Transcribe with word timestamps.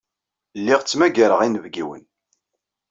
Lliɣ 0.59 0.79
ttmagareɣ 0.81 1.39
inebgiwen. 1.43 2.03